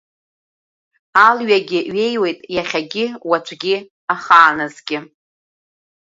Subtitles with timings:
[1.27, 3.75] Алҩагьы ҩеиуеит иахьагьы, уаҵәгьы,
[4.13, 4.99] ахааназгьы…